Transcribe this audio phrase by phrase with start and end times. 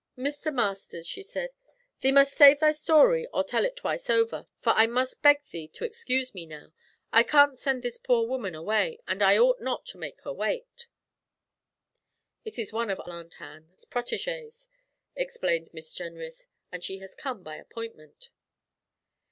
[0.17, 0.51] 'Mr.
[0.51, 1.51] Masters,' she said,
[1.99, 5.67] 'thee must save thy story or tell it twice over, for I must beg thee
[5.73, 6.73] to excuse me now.
[7.13, 10.87] I can't send this poor woman away, and I ought not to make her wait.'
[12.43, 14.69] 'It's one of Aunt Ann's protégées,'
[15.15, 18.31] explained Miss Jenrys, 'and she has come by appointment.'